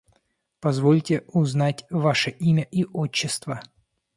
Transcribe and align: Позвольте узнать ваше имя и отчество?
Позвольте 0.59 1.25
узнать 1.27 1.85
ваше 1.91 2.31
имя 2.31 2.63
и 2.63 2.85
отчество? 2.91 3.61